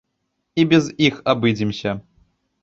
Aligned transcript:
І 0.63 0.65
без 0.71 0.89
іх 1.09 1.19
абыдземся! 1.35 1.95